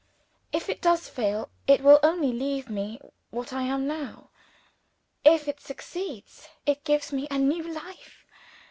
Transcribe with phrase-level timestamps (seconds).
[0.51, 4.31] If it does fail, it will only leave me what I am now.
[5.23, 8.25] If it succeeds, it gives me a new life.